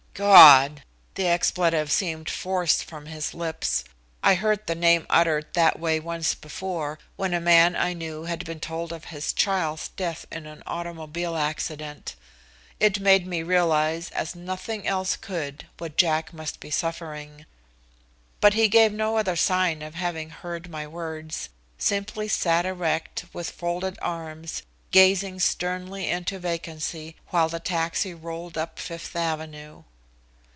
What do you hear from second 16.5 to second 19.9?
be suffering. But he gave no other sign